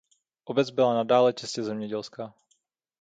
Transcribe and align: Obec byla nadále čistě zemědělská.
Obec 0.45 0.69
byla 0.71 0.93
nadále 0.93 1.33
čistě 1.33 1.63
zemědělská. 1.63 2.33